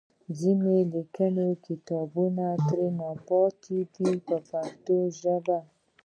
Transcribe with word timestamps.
ځینې 0.39 0.75
لیکلي 0.93 1.49
کتابونه 1.67 2.45
ترې 2.67 2.87
راپاتې 2.99 3.79
دي 3.93 4.11
په 4.25 4.35
پښتو 4.49 4.97
ژبه. 5.19 5.57